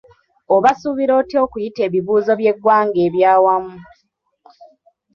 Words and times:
Obasuubira 0.55 1.13
otya 1.19 1.39
okuyita 1.45 1.81
ebigezo 1.87 2.31
by’eggwanga 2.39 2.99
eby’awamu? 3.07 3.75